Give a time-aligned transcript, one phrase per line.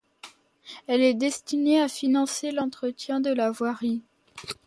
[0.87, 4.01] Elle est destinée à financer l'entretien de la voirie.